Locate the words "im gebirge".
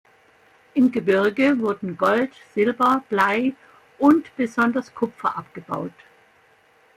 0.73-1.59